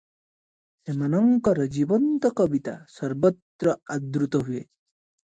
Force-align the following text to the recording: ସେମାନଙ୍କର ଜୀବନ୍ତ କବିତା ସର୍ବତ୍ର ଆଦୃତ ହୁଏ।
ସେମାନଙ୍କର 0.85 1.67
ଜୀବନ୍ତ 1.75 2.31
କବିତା 2.41 2.73
ସର୍ବତ୍ର 2.95 3.77
ଆଦୃତ 3.97 4.43
ହୁଏ। 4.49 4.65